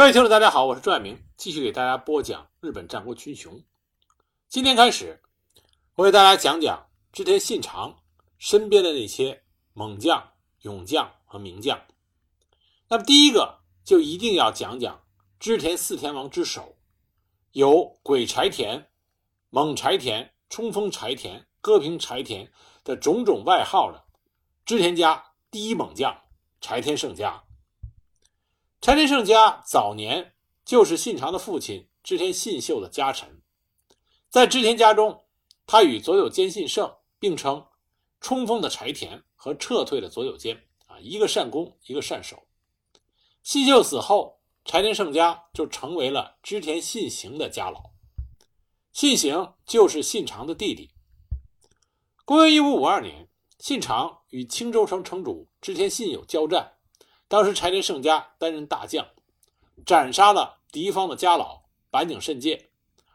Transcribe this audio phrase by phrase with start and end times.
[0.00, 3.62] 各位听众，大家好，我是朱爱明，继续给大家播讲日本战国群雄。
[4.48, 5.20] 今天开始，
[5.94, 7.98] 我给大家讲讲织田信长
[8.38, 9.42] 身边的那些
[9.74, 10.32] 猛将、
[10.62, 11.78] 勇将和名将。
[12.88, 15.04] 那么第一个就一定要讲讲
[15.38, 16.78] 织田四天王之首，
[17.52, 18.90] 有“鬼柴田”、
[19.52, 22.50] “猛柴田”、“冲锋柴田”、“歌平柴田”
[22.84, 24.02] 的种种外号的
[24.64, 26.22] 织田家第一猛将
[26.62, 27.44] 柴田胜家。
[28.80, 30.32] 柴田胜家早年
[30.64, 33.42] 就是信长的父亲织田信秀的家臣，
[34.30, 35.26] 在织田家中，
[35.66, 37.66] 他与佐久间信胜并称
[38.22, 42.44] “冲锋的柴田”和“撤退的佐久间”啊，一个善攻，一个善守。
[43.42, 47.90] 信秀死后，柴田胜家就成为了织田信行的家老。
[48.94, 50.90] 信行就是信长的弟弟。
[52.24, 53.28] 公元一五五二年，
[53.58, 56.78] 信长与青州城城主织田信友交战。
[57.30, 59.06] 当时柴田胜家担任大将，
[59.86, 62.72] 斩杀了敌方的家老板井慎介，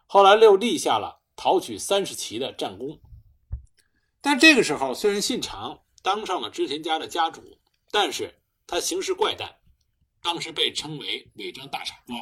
[0.07, 3.01] 后来又立下了讨取三十骑的战功。
[4.21, 7.59] 但这个时候，虽然信长当上了织田家的家主，
[7.91, 9.57] 但是他行事怪诞，
[10.21, 12.15] 当时被称为“伪装大傻瓜”。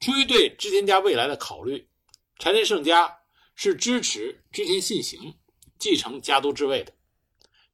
[0.00, 1.88] 出于对织田家未来的考虑，
[2.36, 3.20] 柴田胜家
[3.54, 5.36] 是支持织田信行
[5.78, 6.92] 继承家督之位的，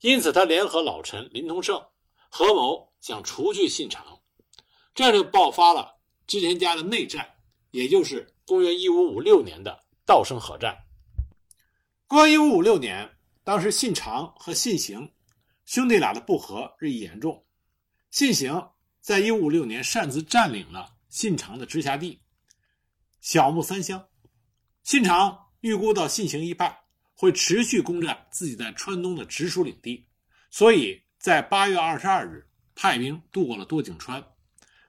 [0.02, 1.82] 因此他联合老臣林通胜
[2.28, 2.91] 合谋。
[3.02, 4.20] 想除去信长，
[4.94, 7.34] 这样就爆发了织田家的内战，
[7.72, 10.84] 也就是公元一五五六年的稻盛和战。
[12.06, 15.12] 公元一五五六年，当时信长和信行
[15.64, 17.44] 兄弟俩的不和日益严重。
[18.12, 22.22] 信行在一五五六年擅自占领了信长的直辖地
[23.20, 24.06] 小木三乡。
[24.84, 30.06] 信长预估到信行一败，会持续攻占自己在川东的直属领地，
[30.52, 32.46] 所以在八月二十二日。
[32.74, 34.24] 派兵渡过了多景川，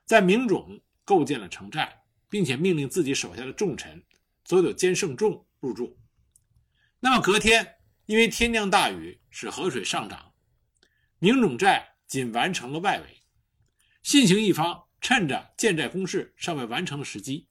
[0.04, 4.02] 在明种构建了城寨，并且命令自己手下的重臣
[4.44, 5.98] 佐久兼胜重入住。
[7.00, 10.32] 那么隔天，因为天降大雨，使河水上涨，
[11.18, 13.22] 明种寨仅完成了外围。
[14.02, 17.48] 信行一方趁着建寨工事尚未完成的时机，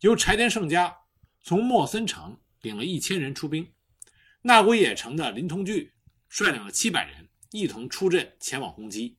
[0.00, 0.96] 由柴田胜家
[1.42, 3.72] 从莫森城领了一千人出兵，
[4.42, 5.92] 那古野城的林通聚
[6.28, 9.17] 率领了七百人一同出阵前往攻击。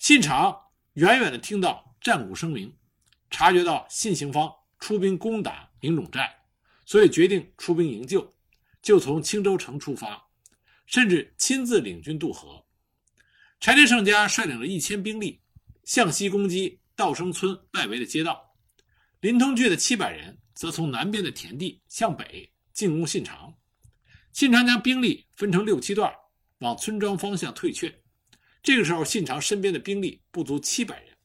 [0.00, 0.58] 信长
[0.94, 2.74] 远远地听到战鼓声鸣，
[3.30, 6.34] 察觉到信行方出兵攻打明种寨，
[6.86, 8.34] 所以决定出兵营救，
[8.80, 10.26] 就从青州城出发，
[10.86, 12.64] 甚至亲自领军渡河。
[13.60, 15.42] 柴田胜家率领了一千兵力
[15.84, 18.54] 向西攻击道生村外围的街道，
[19.20, 23.54] 林通聚的七百人则从南边的田地向北进攻信长。
[24.32, 26.10] 信长将兵力分成六七段，
[26.60, 27.94] 往村庄方向退却。
[28.62, 31.16] 这个时候，信长身边的兵力不足七百人。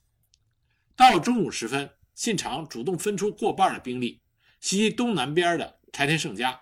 [0.96, 4.22] 到了中午时分，信长主动分出过半的兵力
[4.62, 6.62] 袭击东南边的柴田胜家，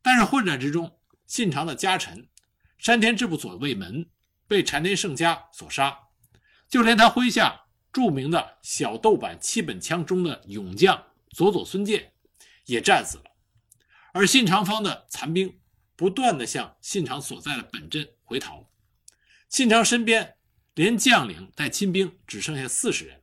[0.00, 2.28] 但是混战之中，信长的家臣
[2.78, 4.08] 山田支部所卫门
[4.46, 5.98] 被柴田胜家所杀，
[6.68, 12.12] 就连他麾下著名的小豆板七本枪中的勇将佐佐孙介
[12.66, 13.24] 也战死了。
[14.12, 15.58] 而信长方的残兵
[15.96, 18.67] 不断的向信长所在的本阵回逃。
[19.48, 20.36] 信长身边
[20.74, 23.22] 连将领带亲兵只剩下四十人，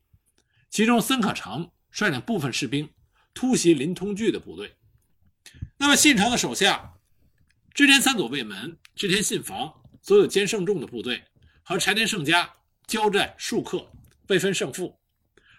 [0.69, 2.89] 其中森可成率领部分士兵
[3.33, 4.75] 突袭林通聚的部队。
[5.77, 6.95] 那么信长的手下
[7.73, 11.25] 织田三佐卫门、织田信房、所有兼胜重的部队
[11.61, 12.55] 和柴田胜家
[12.87, 13.91] 交战数刻，
[14.27, 14.99] 未分胜负。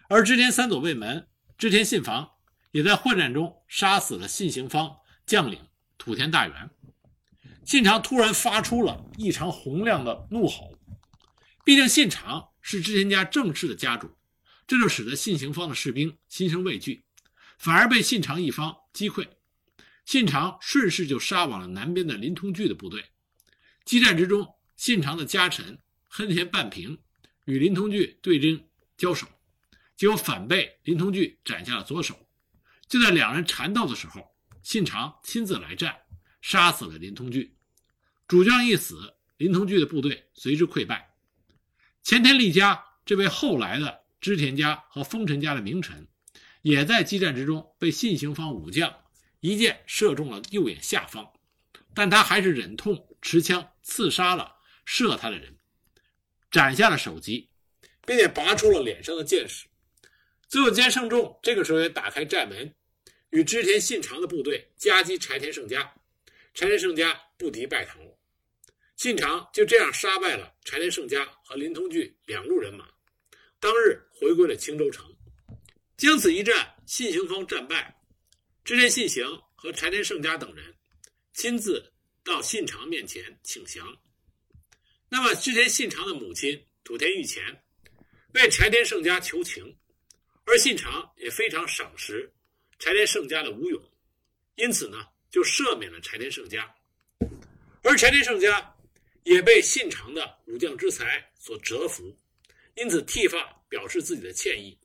[0.08, 2.32] 而织田三佐卫门、织田信房
[2.72, 5.60] 也在混战中杀死了信行方将领
[5.96, 6.70] 土田大元。
[7.66, 10.78] 信长突然发出了异常洪亮的怒吼，
[11.64, 14.16] 毕竟信长是织田家正式的家主，
[14.68, 17.04] 这就使得信行方的士兵心生畏惧，
[17.58, 19.26] 反而被信长一方击溃。
[20.04, 23.06] 信长顺势就杀往了南边的林通聚的部队。
[23.84, 26.96] 激战之中，信长的家臣恨田半平
[27.46, 28.64] 与林通聚对阵
[28.96, 29.26] 交手，
[29.96, 32.28] 结果反被林通聚斩下了左手。
[32.88, 35.96] 就在两人缠斗的时候，信长亲自来战，
[36.40, 37.55] 杀死了林通聚。
[38.28, 41.14] 主将一死，林通聚的部队随之溃败。
[42.02, 46.08] 前田利家这位后来的织田家和丰臣家的名臣，
[46.62, 49.04] 也在激战之中被信行方武将
[49.38, 51.32] 一箭射中了右眼下方，
[51.94, 55.56] 但他还是忍痛持枪刺杀了射他的人，
[56.50, 57.50] 斩下了首级，
[58.04, 59.68] 并且拔出了脸上的箭矢。
[60.48, 62.74] 最后，兼胜重这个时候也打开寨门，
[63.30, 65.94] 与织田信长的部队夹击柴田胜家，
[66.54, 68.00] 柴田胜家不敌败逃。
[68.96, 72.88] 信长就这样杀败了柴田胜家和林通聚两路人马，
[73.60, 75.04] 当日回归了青州城。
[75.98, 77.94] 经此一战，信行方战败，
[78.64, 80.74] 织田信行和柴田胜家等人
[81.34, 81.92] 亲自
[82.24, 83.86] 到信长面前请降。
[85.10, 87.44] 那么，织田信长的母亲土田御前
[88.32, 89.62] 为柴田胜家求情，
[90.46, 92.32] 而信长也非常赏识
[92.78, 93.82] 柴田胜家的武勇，
[94.54, 96.74] 因此呢，就赦免了柴田胜家。
[97.82, 98.74] 而柴田胜家
[99.26, 102.16] 也被信长的武将之才所折服，
[102.76, 104.78] 因此剃发表示自己的歉意，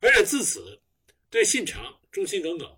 [0.00, 0.80] 而且自此
[1.28, 2.74] 对信长忠心耿耿。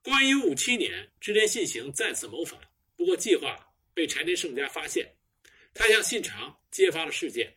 [0.00, 2.60] 公元一五五七年，织田信行再次谋反，
[2.94, 3.58] 不过计划
[3.92, 5.16] 被柴田胜家发现。
[5.74, 7.52] 他向信长揭发了事件，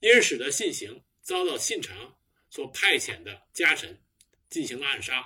[0.00, 2.18] 因而使得信行遭到信长
[2.50, 3.96] 所派遣的家臣
[4.50, 5.24] 进行了暗杀。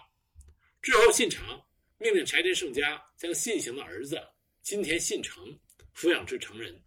[0.82, 1.64] 之后，信长
[1.96, 4.20] 命令柴田胜家将信行的儿子
[4.60, 5.58] 金田信成
[5.96, 6.80] 抚养至成人。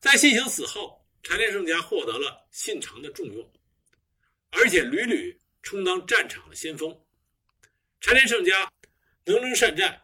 [0.00, 3.52] 在信行死后，柴田胜家获得了信长的重用，
[4.50, 6.98] 而且屡屡充当战场的先锋。
[8.00, 8.72] 柴田胜家
[9.24, 10.02] 能征善战，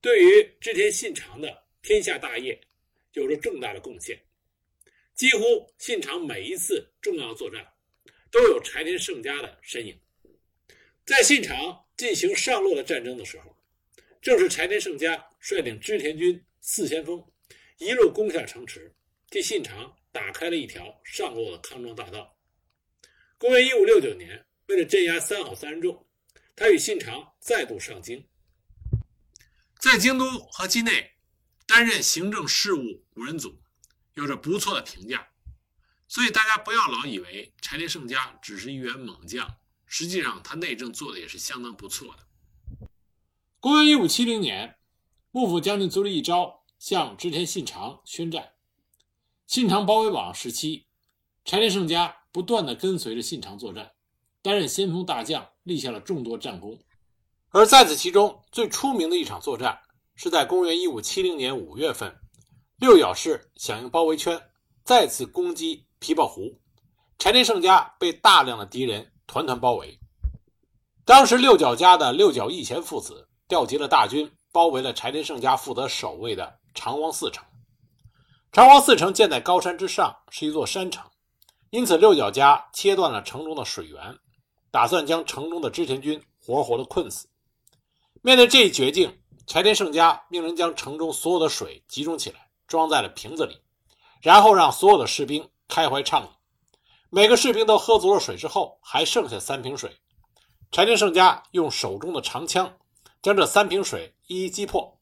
[0.00, 2.60] 对于织田信长的天下大业。
[3.14, 4.16] 有着重大的贡献，
[5.14, 7.66] 几乎信长每一次重要作战
[8.30, 9.98] 都有柴田胜家的身影。
[11.04, 13.56] 在信长进行上洛的战争的时候，
[14.22, 17.24] 正是柴田胜家率领织田军四先锋
[17.78, 18.94] 一路攻下城池，
[19.30, 22.36] 替信长打开了一条上路的康庄大道。
[23.38, 26.06] 公元一五六九年，为了镇压三好三人众，
[26.54, 28.28] 他与信长再度上京，
[29.80, 31.14] 在京都和畿内。
[31.66, 33.62] 担任行政事务五人组，
[34.14, 35.30] 有着不错的评价，
[36.06, 42.88] 所以大家不要老以为柴田胜家只是一员猛将，实际上他内政做的也是相当不错的。
[43.58, 44.78] 公元一五七零年，
[45.30, 48.52] 幕府将军足利义昭向织田信长宣战，
[49.46, 50.86] 信长包围网时期，
[51.44, 53.92] 柴田胜家不断的跟随着信长作战，
[54.42, 56.78] 担任先锋大将，立下了众多战功。
[57.50, 59.80] 而在此其中最出名的一场作战。
[60.20, 62.12] 是在公元一五七零年五月份，
[62.78, 64.36] 六角氏响应包围圈，
[64.82, 66.60] 再次攻击琵琶湖，
[67.20, 70.00] 柴田胜家被大量的敌人团团包围。
[71.04, 77.44] 当时六角家的六角义贤父子调集了大军，包围了柴田胜家负责守卫的长王寺城。
[78.50, 81.08] 长王寺城建在高山之上，是一座山城，
[81.70, 84.18] 因此六角家切断了城中的水源，
[84.72, 87.28] 打算将城中的织田军活活的困死。
[88.20, 89.16] 面对这一绝境。
[89.46, 93.62] 柴田胜家命人将城中所有的水集中起来，装在了瓶子里，
[94.20, 96.28] 然后让所有的士兵开怀畅饮。
[97.10, 99.96] 每个士兵都喝足了水之后，还剩下三瓶水。
[100.72, 102.76] 柴田胜家用手中的长枪
[103.22, 104.98] 将这三瓶水一一击破，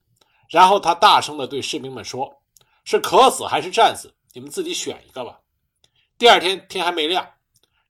[0.49, 2.43] 然后他大声地对士兵们说
[2.85, 4.15] ：“是渴死还是战死？
[4.33, 5.41] 你们自己选一个吧。”
[6.19, 7.29] 第二天天还没亮，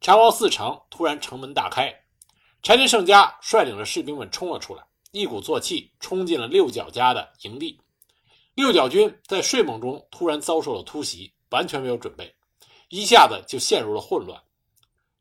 [0.00, 1.94] 长王寺城突然城门大开，
[2.62, 4.84] 柴田胜家率领着士兵们冲了出来。
[5.12, 7.80] 一鼓作气冲进了六角家的营地，
[8.54, 12.34] 六角军在睡梦中突然遭受了突袭，完全没有准备，
[12.90, 14.42] 一下子就陷入了混乱。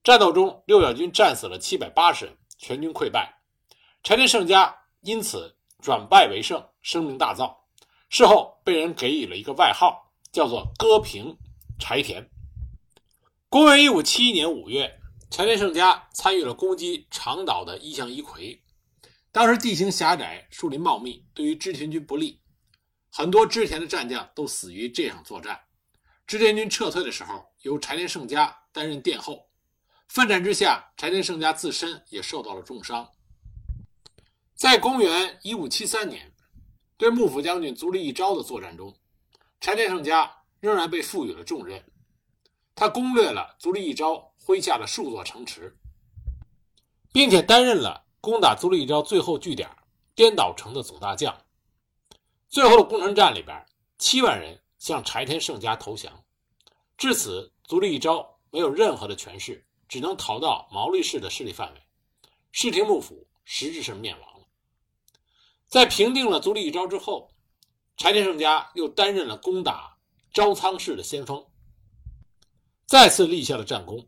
[0.03, 3.39] 战斗中，六角军战死了七百八十人，全军溃败。
[4.03, 4.75] 柴田胜家
[5.05, 7.55] 因此转败为胜，声名大噪。
[8.09, 11.37] 事后被人给予了一个外号，叫做“歌平
[11.77, 12.27] 柴田”。
[13.47, 14.99] 公元一五七一年五月，
[15.29, 18.59] 柴田胜家参与了攻击长岛的一向一葵。
[19.31, 22.41] 当时地形狭窄，树林茂密，对于织田军不利，
[23.11, 25.59] 很多织田的战将都死于这场作战。
[26.25, 29.47] 织田军撤退的时候，由柴田胜家担任殿后。
[30.07, 33.07] 奋战之下，柴田胜家自身也受到了重伤。
[34.55, 36.33] 在公元一五七三年，
[36.95, 38.95] 对幕府将军足利义昭的作战中，
[39.59, 40.31] 柴田胜家
[40.61, 41.83] 仍然被赋予了重任。
[42.73, 45.77] 他攻略了足利义昭麾下的数座城池，
[47.11, 48.05] 并且担任了。
[48.21, 49.69] 攻打足利义昭最后据点
[50.15, 51.37] 颠倒城的总大将，
[52.49, 53.63] 最后的攻城战里边，
[53.99, 56.23] 七万人向柴田胜家投降。
[56.97, 61.81] 至此，足利义昭没有任何的权势，只能逃到毛利氏的势力范围。
[62.51, 64.34] 室町幕府实质上灭亡。
[65.75, 67.33] 在平定了足利义昭之后，
[67.97, 69.97] 柴田胜家又担任了攻打
[70.33, 71.45] 朝仓氏的先锋，
[72.85, 74.07] 再次立下了战功。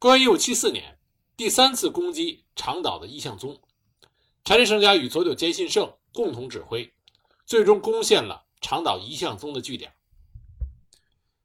[0.00, 0.98] 公元一五七四年，
[1.36, 2.44] 第三次攻击。
[2.56, 3.60] 长岛的一向宗，
[4.44, 6.92] 柴田胜家与佐久间信胜共同指挥，
[7.44, 9.94] 最终攻陷了长岛一向宗的据点。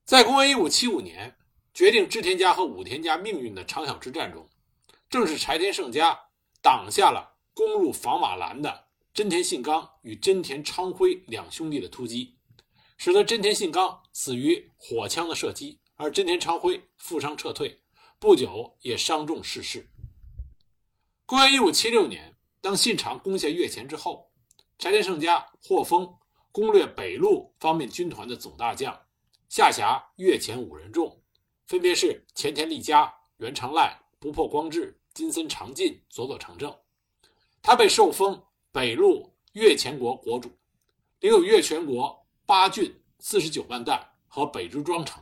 [0.04, 1.38] 在公元一五七五年，
[1.76, 4.50] 决定织田家和武田家命运的长筱之战中，
[5.12, 6.20] 正是柴田胜家
[6.60, 12.38] 挡下了攻入房马兰的真田信纲与真田昌辉两兄弟的突击，
[12.98, 17.82] 使得真田信纲死于火枪的射击，而真田昌辉负伤撤退，
[18.20, 19.90] 不久也伤重逝世。
[21.26, 24.32] 公元一五七六年，当信长攻下越前之后，
[24.78, 26.16] 柴田胜家获封
[26.54, 28.98] 攻略北路方面军团的总大将，
[29.50, 31.22] 下辖越前五人众，
[31.68, 36.74] 分别是前田利家、原长赖、不破光治、金森长进、佐佐成正。
[37.62, 38.42] 他被受封
[38.72, 40.50] 北路越前国国主，
[41.20, 45.22] 领有越前国八郡四十九万担和北之庄城。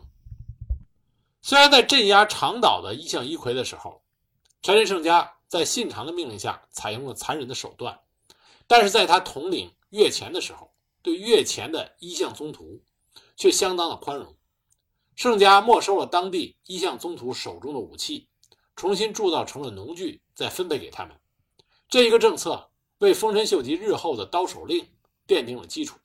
[1.41, 4.03] 虽然在镇压长岛的一向一揆的时候，
[4.61, 7.99] 柴田胜家在信长的命令下采用了残忍的手段，
[8.67, 12.83] 但是在他统领越前的时候，对越前的一向宗徒
[13.35, 14.35] 却相当的宽容。
[15.15, 18.29] 胜家没收了当地一向宗徒手中的武器，
[18.75, 21.19] 重新铸造成了农具，再分配给他们。
[21.89, 24.85] 这一个政策为丰臣秀吉日后的刀手令
[25.27, 25.97] 奠定了基础。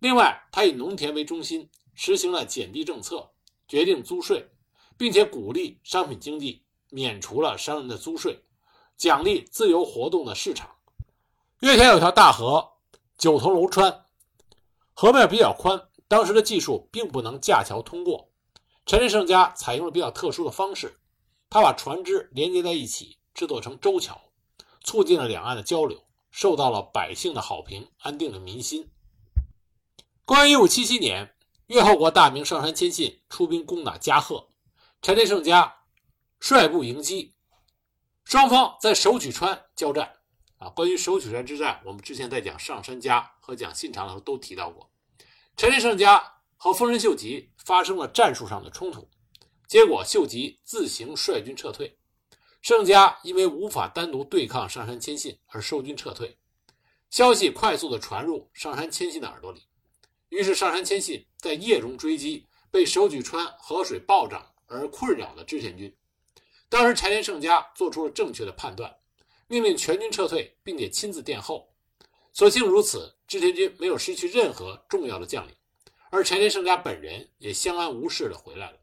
[0.00, 3.30] 另外，他以农田为中心，实行了减地政策，
[3.66, 4.48] 决定租税，
[4.96, 8.42] 并且鼓励商品经济，免除了商人的租税，
[8.96, 10.70] 奖励自由活动的市场。
[11.60, 12.72] 越前有条大河
[13.18, 14.04] 九头楼川，
[14.92, 18.30] 河面比较宽，当时的技术并不能架桥通过。
[18.84, 20.98] 陈胜家采用了比较特殊的方式，
[21.48, 24.20] 他把船只连接在一起，制作成舟桥，
[24.82, 28.90] 促进了两岸的交流，受到了百姓的好评，安定了民心。
[30.24, 31.34] 公元一五七七年，
[31.66, 34.50] 越后国大名上杉谦信出兵攻打加贺，
[35.02, 35.82] 柴田胜家
[36.38, 37.34] 率部迎击，
[38.24, 40.16] 双方在首曲川交战。
[40.58, 44.90] 啊，关于首曲川之战，我们之前在讲上杉家和讲信长的时候都提到过，
[45.56, 46.22] 柴田胜家
[46.56, 49.08] 和丰臣秀吉发生了战术上的冲突，
[49.66, 51.98] 结果秀吉自行率军撤退，
[52.60, 56.36] 盛家因为无法单独对抗上杉谦信而收军撤退。
[57.08, 59.62] 消息快速地传入上杉谦信的耳朵里。
[60.28, 65.92] 于是上杉谦信在夜中追击被手举川河水暴涨而困扰的织田军。
[66.68, 68.94] 当时柴田胜家做出了正确的判断，
[69.48, 71.68] 命令全军撤退，并且亲自殿后。
[72.32, 75.54] 所幸如此，织田军没有失去任何重要的将领，
[76.10, 78.78] 而柴田胜家本人也相安无事地回来了。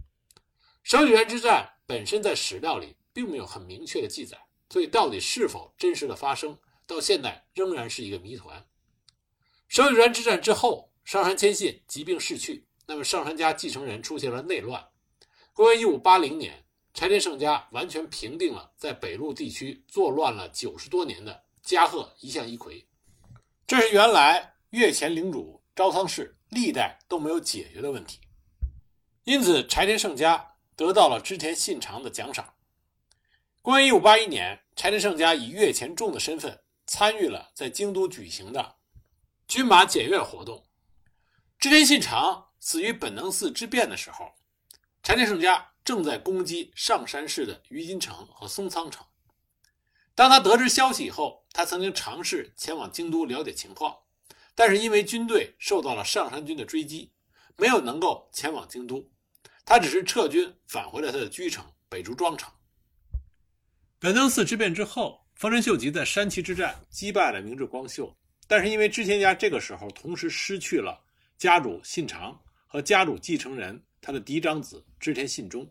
[0.84, 4.38] 手举川之战本身在史料里并没有很明确的记载，
[4.70, 6.56] 所以到底是否真实的发生，
[6.86, 8.64] 到现在仍然是一个谜团。
[9.68, 10.94] 手举川之战之后。
[11.04, 14.86] 上杉谦信疾病逝去，那么上杉家继承人出现了内乱。
[15.54, 22.84] 公元一五八零年，柴田胜家完全平定了在北陆地区作乱了九十多年的加贺一向一揆，
[23.66, 28.20] 这是原来越前领主朝仓氏历代都没有解决的问题。
[29.24, 32.54] 因此，柴田胜家得到了织田信长的奖赏。
[33.68, 38.78] 公元一五八一年，柴田胜家以越前众的身份参与了在京都举行的
[39.46, 40.66] 军马检阅活动。
[41.60, 44.32] 织田信长死于本能寺之变的时候，
[45.04, 49.06] 柴田胜家正在攻击上山市的于金城和松仓城。
[50.16, 53.98] 当他得知消息以后，他曾经尝试前往京都了解情况，
[54.56, 57.12] 但是因为军队受到了上山军的追击，
[57.58, 59.12] 没有能够前往京都。
[59.66, 62.50] 他只是撤军返回了他的居城北竹庄城。
[64.00, 68.16] 本能寺之变之后，丰臣秀吉在山崎之战击败了明智光秀，
[68.48, 71.04] 但是因为织田家这个时候同时失去了。
[71.38, 75.68] 家主信长和家主继承人他的嫡长子织田信忠，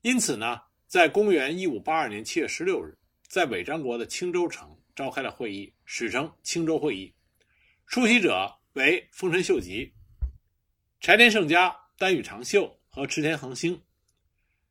[0.00, 2.96] 因此呢，在公元一五八二年七月十六日，
[3.28, 7.12] 在尾张国的青州城召开了会议，史称青州会议。
[7.86, 9.92] 出席者为丰臣秀吉、
[11.00, 13.80] 柴田胜家、丹羽长秀和池田恒兴。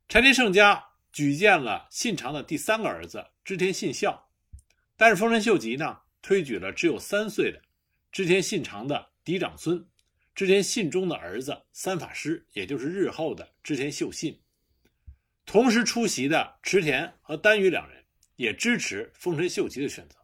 [0.08, 0.82] 柴田胜家
[1.12, 4.30] 举荐了信长的第三个儿子织田信孝，
[4.96, 7.60] 但是丰臣秀吉呢，推举了只有三岁的
[8.10, 9.86] 织田信长的嫡长孙。
[10.34, 14.40] 织田信忠的儿子三法师，也就是日后的织田秀信，
[15.44, 18.02] 同时出席的池田和丹羽两人
[18.36, 20.16] 也支持丰臣秀吉的选择，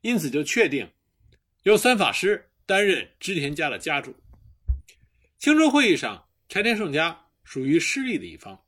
[0.00, 0.90] 因此就确定
[1.64, 4.16] 由三法师担任织田家的家主。
[5.36, 8.61] 青州会议上，柴田胜家属于失利的一方，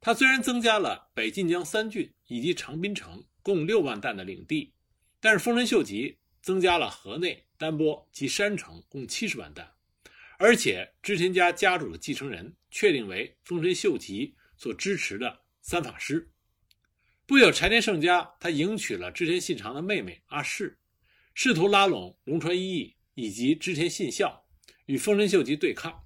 [0.00, 4.72] 他虽然增加了北近江三郡以及长滨城共六万担的领地，
[5.20, 9.70] 但是丰臣秀吉增加了河内、丹波及山城共七十万担。
[10.38, 16.30] 而且织田家家主的继承人确定为丰臣秀吉所支持的三法师。
[17.26, 20.78] 不久，柴田胜家他迎娶了织田信长的妹妹阿市，
[21.34, 24.46] 试图拉拢龙川一义以及织田信孝
[24.86, 26.02] 与丰臣秀吉对抗。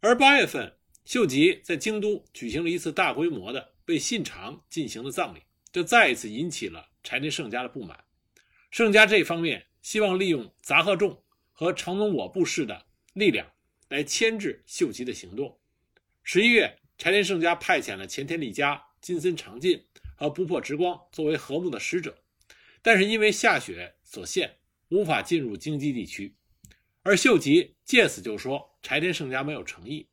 [0.00, 0.77] 而八月份，
[1.08, 5.40] 秀吉在京都举行了一次大规模的为信长进行的葬礼，
[5.72, 8.04] 这再一次引起了柴田胜家的不满。
[8.70, 12.84] 胜家这方面希望利用杂贺众和长龙我部氏的。
[13.14, 13.50] 力量
[13.88, 15.58] 来牵制秀吉的行动。
[16.22, 19.82] 十一月，柴田胜家派遣了前田利家、金森长进
[20.14, 22.22] 和不破直光作为和睦的使者，
[22.82, 24.58] 但是因为下雪所限，
[24.90, 26.36] 无法进入京畿地区。
[27.02, 30.06] 而秀吉借此就说柴田胜家没有诚意。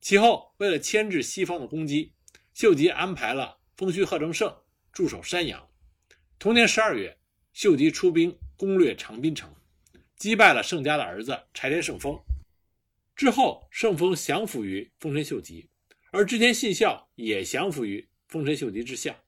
[0.00, 2.14] 其后，为了牵制西方的攻击，
[2.54, 4.54] 秀吉安排了丰须贺正胜
[4.92, 5.68] 驻守山阳。
[6.38, 7.18] 同年十二月，
[7.52, 9.54] 秀吉出兵攻略长滨城，
[10.16, 12.18] 击败了胜家的儿子柴田胜丰。
[13.14, 15.68] 之后，胜丰降服于丰臣秀吉，
[16.12, 19.20] 而织田信孝也降服于丰臣秀吉之下。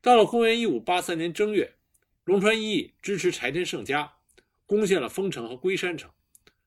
[0.00, 1.74] 到了公元一五八三年正月，
[2.22, 4.14] 龙川一义支持柴田胜家
[4.66, 6.08] 攻陷了丰城和龟山城。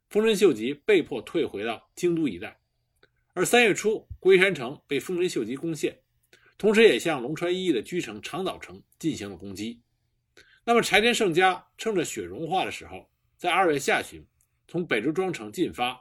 [0.10, 2.60] 丰臣秀吉被迫退回到京都一带，
[3.34, 6.00] 而三月初，龟山城被丰臣秀吉攻陷，
[6.58, 9.82] 同时也向龙川一役的居城长岛城进行了攻击。
[10.64, 14.26] 那么，柴田胜家趁着雪融化的时候，在二月下旬
[14.68, 16.00] 从北周庄城进发，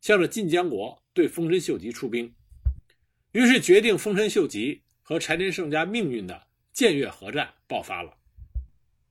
[0.00, 2.34] 向着晋江国对丰臣秀吉出兵，
[3.32, 8.16] 于是决定丰臣秀吉和柴田胜家命运的建越合战爆发了。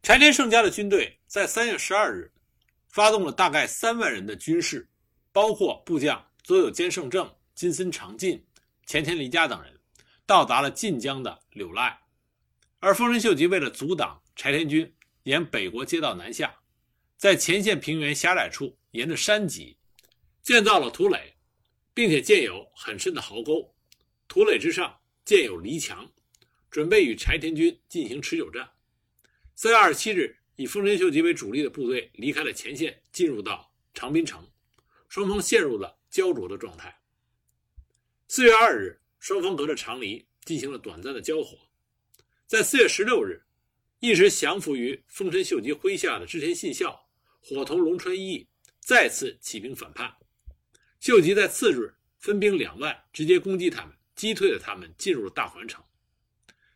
[0.03, 2.31] 柴田胜家的军队在三月十二日。
[2.93, 4.85] 发动了大概三万人的军事，
[5.31, 8.45] 包括部将佐有兼胜正、金森长进、
[8.85, 9.79] 前田利家等人，
[10.25, 12.01] 到达了晋江的柳赖。
[12.79, 14.93] 而丰臣秀吉为了阻挡柴田军
[15.23, 16.61] 沿北国街道南下，
[17.17, 19.77] 在前线平原狭窄处沿着山脊
[20.41, 21.35] 建造了土垒，
[21.93, 23.75] 并且建有很深的壕沟，
[24.27, 26.11] 土垒之上建有篱墙，
[26.69, 28.71] 准备与柴田军进行持久战。
[29.55, 30.37] 三月二十七日。
[30.57, 34.47] 以丰臣秀吉为主力的部队离开了前线，进入到长滨城，
[35.09, 37.00] 双方陷入了焦灼的状态。
[38.33, 41.57] 四月二日，双方隔着长篱进行了短暂的交火。
[42.47, 43.43] 在四月十六日，
[43.99, 46.97] 一直降服于丰臣秀吉麾下的织田信孝
[47.41, 48.47] 伙同龙川一义
[48.79, 50.15] 再次起兵反叛。
[51.01, 55.83] 秀吉在次日分兵两万直接攻击他们，击退了他们，进入了大环城。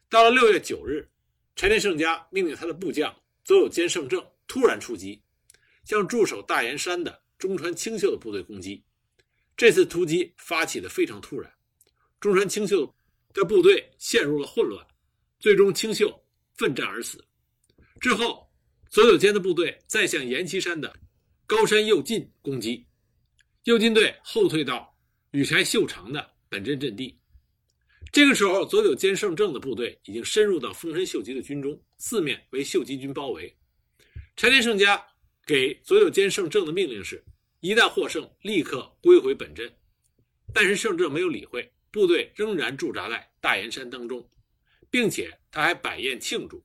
[0.10, 1.10] 到了六月九日，
[1.56, 3.16] 柴田胜家命令他的部将。
[3.46, 5.22] 佐有兼胜正突然出击，
[5.86, 8.84] 向驻守大岩山的中川清秀的部队攻击。
[9.58, 11.52] 这次突击发起的非常突然，
[12.20, 12.94] 中山清秀
[13.34, 14.86] 的部队陷入了混乱，
[15.40, 16.14] 最终清秀
[16.56, 17.24] 奋战而死。
[18.02, 18.50] 之后，
[18.90, 20.94] 佐有兼的部队再向岩岐山的
[21.46, 22.86] 高山右近攻击，
[23.64, 24.94] 右近队后退到
[25.32, 27.18] 羽柴秀长的本阵阵地。
[28.12, 33.54] 这个时候，佐久间胜正的部队已经深入到丰臣秀吉的军中，四面为秀吉军包围。
[34.36, 35.02] 柴田胜家
[35.46, 37.24] 给佐久间胜正的命令是：
[37.66, 39.76] 一旦获胜，立刻归回本阵。
[40.54, 44.24] 但是胜正没有理会，部队仍然驻扎在大岩山当中，
[44.92, 46.64] 并且他还摆宴庆祝。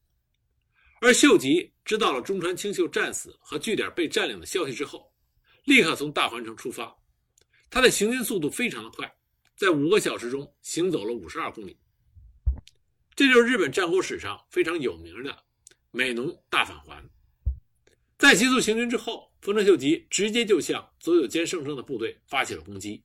[1.01, 5.11] 而秀吉知道了中川清秀战死和据点被占领的消息之后，
[5.65, 6.95] 立刻从大环城出发，
[7.71, 9.11] 他的行军速度非常的快。
[9.57, 11.79] 在五个小时中行走了五十二公里，
[13.17, 15.35] 这就是日本战国史上非常有名的
[15.93, 17.03] 美浓大返还。
[18.19, 23.03] 在急速行军之后，丰臣秀吉直接就向佐久间胜正的部队发起了攻击，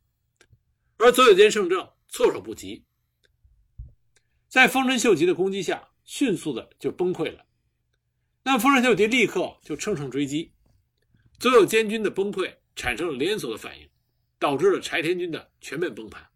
[0.98, 2.84] 而佐久间胜正措手不及，
[4.50, 7.46] 在丰臣秀吉的攻击下，迅速的就崩溃了。
[8.44, 10.52] 那丰臣秀吉立刻就乘胜追击，
[11.40, 13.90] 佐久间军的崩溃产生了连锁的反应，
[14.38, 16.30] 导致了柴田军的全面崩盘。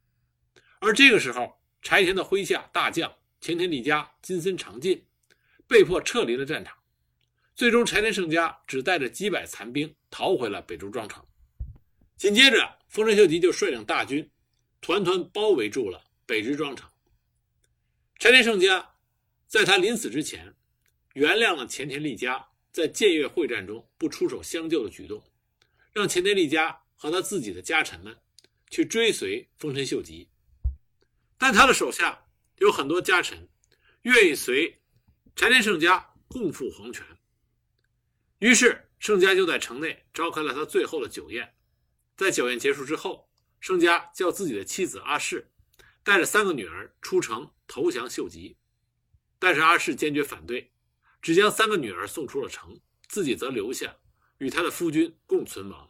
[0.79, 5.05] 而这个时候，柴田的麾下大将前田利家、金森长进
[5.67, 6.77] 被迫撤离了战场，
[7.59, 11.21] 最终柴田胜家只带着几百残兵逃回了北周庄城。
[12.15, 14.31] 紧接着，丰臣秀吉就率领大军，
[14.79, 16.89] 团团包围住了北直庄城。
[18.17, 18.91] 柴田胜家
[19.45, 20.55] 在他临死之前，
[21.15, 25.21] 原谅了前田利家在建越会战中不出手相救的举动，
[25.91, 28.15] 让前田利家和他自己的家臣们
[28.69, 30.29] 去追随丰臣秀吉。
[31.37, 32.23] 但他的手下
[32.59, 33.49] 有很多家臣，
[34.03, 34.79] 愿意随
[35.35, 37.05] 柴田胜家共赴黄泉。
[38.39, 41.55] 于是胜家就在城内召开了他最后的酒宴。
[42.17, 45.51] 在酒宴结束之后，胜家叫自己的妻子阿市
[46.03, 48.57] 带着三个女儿出城投降秀吉，
[49.37, 50.73] 但是阿市坚决反对，
[51.21, 53.97] 只将三个女儿送出了城，自己则留下
[54.39, 55.89] 与他的夫君共存亡。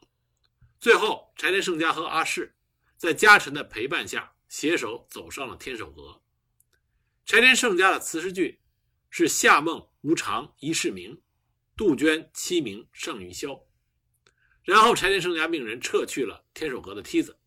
[0.80, 2.56] 最后，柴田胜家和阿市
[2.98, 4.34] 在家臣的陪伴下。
[4.50, 6.24] 携手走上了天守阁。
[7.24, 8.60] 柴田胜家的辞世句
[9.12, 11.22] 是“夏梦无常一世明，
[11.80, 13.66] 杜鹃七鸣胜于萧”。
[14.64, 17.40] 然后柴田胜家命人撤去了天守阁的梯子，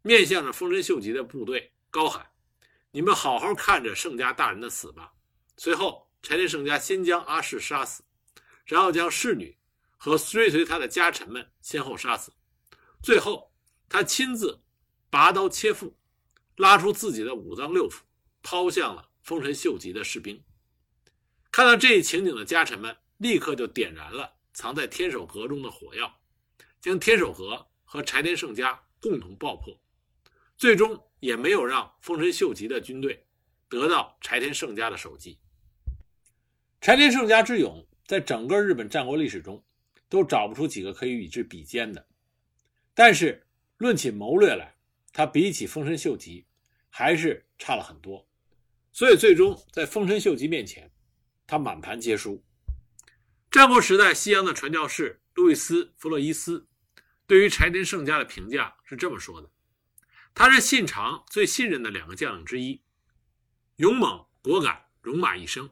[0.00, 2.30] 面向着丰臣秀吉的部队高喊
[2.90, 5.12] ：“你们好好看着胜家大人的死吧！”
[5.58, 8.02] 随后，柴田胜家先将阿市杀死，
[8.64, 9.58] 然后将侍女
[9.98, 12.32] 和追随他的家臣们先后杀死，
[13.02, 13.52] 最后
[13.90, 14.62] 他亲自
[15.10, 15.98] 拔刀切腹。
[16.56, 18.00] 拉出自己的五脏六腑，
[18.42, 20.42] 抛向了丰臣秀吉的士兵。
[21.50, 26.20] 看到这一情景的家臣们，立刻就点燃了藏在天守阁中的火药，
[26.80, 29.78] 将天守阁和柴田胜家共同爆破。
[30.56, 33.26] 最终也没有让丰臣秀吉的军队
[33.68, 35.38] 得到柴田胜家的首级。
[36.80, 39.62] 柴田胜家之勇，在整个日本战国历史中，
[40.08, 42.08] 都找不出几个可以与之比肩的。
[42.94, 44.74] 但是论起谋略来，
[45.12, 46.46] 他比起丰臣秀吉
[46.88, 48.26] 还是差了很多。
[48.92, 50.90] 所以最终在丰臣秀吉面前，
[51.46, 52.42] 他满盘皆输。
[53.50, 56.68] 战国时代西洋的传教士路易斯·弗洛伊斯
[57.26, 59.50] 对于柴田胜家的评价是这么说的
[60.32, 62.80] ：“他是信长最信任的两个将领之一，
[63.76, 65.68] 勇猛果敢，戎马一生。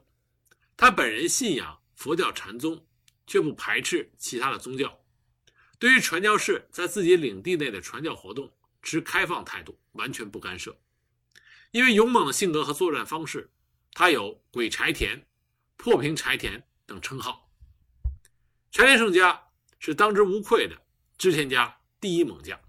[0.75, 2.85] 他本人信仰佛教禅宗，
[3.25, 5.01] 却不排斥其他的宗教。
[5.79, 10.77] 对于传教士在自己领地内的传教活动持开放态度，完全不干涉。
[11.71, 13.49] 因为勇猛的性格和作战方式，
[13.93, 15.25] 他有‘鬼柴田’、
[15.77, 17.45] ‘破平柴田’等称号。”
[18.71, 19.47] 柴田胜家
[19.79, 20.75] 是当之无愧的
[21.17, 22.59] 织田家第一猛将。